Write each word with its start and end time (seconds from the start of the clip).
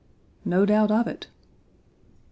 "No 0.53 0.65
doubt 0.65 0.89
of 0.89 1.05
it. 1.05 1.27